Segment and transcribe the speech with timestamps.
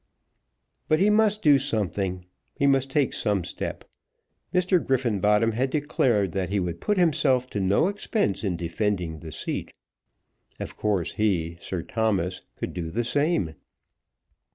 [0.87, 3.83] But he must do something; he must take some step.
[4.51, 4.83] Mr.
[4.83, 9.73] Griffenbottom had declared that he would put himself to no expense in defending the seat.
[10.59, 13.53] Of course he, Sir Thomas, could do the same.